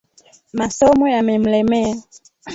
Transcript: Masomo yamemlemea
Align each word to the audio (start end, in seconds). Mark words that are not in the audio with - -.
Masomo 0.57 1.05
yamemlemea 1.13 1.91